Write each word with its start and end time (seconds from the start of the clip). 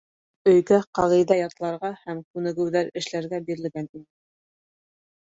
Өйгә 0.53 0.79
ҡағиҙә 0.99 1.37
ятларға 1.41 1.93
һәм 2.07 2.23
күнегеүҙәр 2.33 2.93
эшләргә 3.03 3.45
бирелгән 3.51 3.93
ине 3.95 4.07